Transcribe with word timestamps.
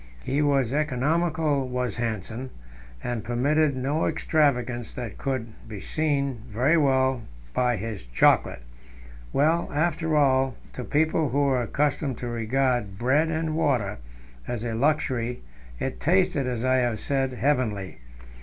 He 0.23 0.41
was 0.41 0.73
economical, 0.73 1.67
was 1.69 1.97
Hanssen, 1.97 2.49
and 3.03 3.23
permitted 3.23 3.77
no 3.77 4.07
extravagance; 4.07 4.93
that 4.93 5.19
could 5.19 5.53
be 5.69 5.79
seen 5.79 6.41
very 6.49 6.75
well 6.75 7.21
by 7.53 7.77
his 7.77 8.03
chocolate. 8.05 8.63
Well, 9.31 9.69
after 9.71 10.15
all, 10.17 10.55
to 10.73 10.83
people 10.83 11.29
who 11.29 11.43
were 11.43 11.61
accustomed 11.61 12.17
to 12.17 12.27
regard 12.27 12.97
"bread 12.97 13.29
and 13.29 13.55
water" 13.55 13.99
as 14.47 14.63
a 14.63 14.73
luxury, 14.73 15.43
it 15.77 15.99
tasted, 15.99 16.47
as 16.47 16.65
I 16.65 16.77
have 16.77 16.99
said, 16.99 17.33
heavenly. 17.33 17.99